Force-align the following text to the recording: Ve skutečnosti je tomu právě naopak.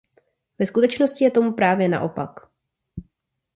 Ve 0.59 0.65
skutečnosti 0.65 1.23
je 1.23 1.31
tomu 1.31 1.53
právě 1.53 1.87
naopak. 1.89 2.39